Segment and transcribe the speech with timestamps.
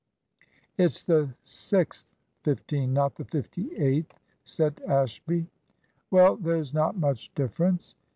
[0.79, 4.09] "It's the 6th fifteen, not the 58th,"
[4.45, 5.45] said Ashby.
[6.09, 7.93] "Well, there's not much difference."